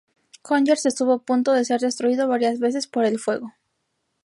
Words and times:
Conyers 0.41 0.87
estuvo 0.87 1.13
a 1.13 1.23
punto 1.23 1.53
de 1.53 1.63
ser 1.63 1.79
destruido 1.79 2.27
varias 2.27 2.57
veces 2.59 2.87
por 2.87 3.05
el 3.05 3.19
fuego. 3.19 3.53